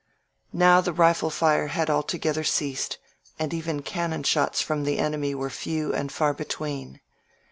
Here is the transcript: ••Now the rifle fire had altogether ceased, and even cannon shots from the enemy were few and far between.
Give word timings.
••Now 0.59 0.81
the 0.81 0.93
rifle 0.93 1.29
fire 1.29 1.67
had 1.67 1.87
altogether 1.87 2.43
ceased, 2.43 2.97
and 3.37 3.53
even 3.53 3.83
cannon 3.83 4.23
shots 4.23 4.59
from 4.59 4.83
the 4.83 4.97
enemy 4.97 5.35
were 5.35 5.51
few 5.51 5.93
and 5.93 6.11
far 6.11 6.33
between. 6.33 7.01